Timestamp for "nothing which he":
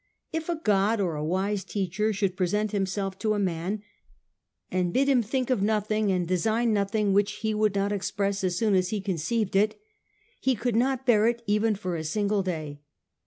6.73-7.53